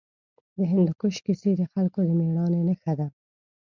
[0.57, 3.07] د هندوکش کیسې د خلکو د مېړانې نښه ده.